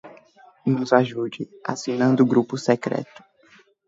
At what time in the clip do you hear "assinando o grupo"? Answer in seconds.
1.71-2.57